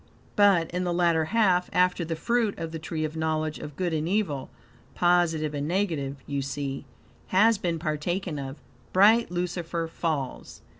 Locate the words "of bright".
8.39-9.29